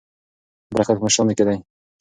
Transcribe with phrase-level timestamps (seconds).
[0.73, 1.57] برکت په مشرانو کې دی.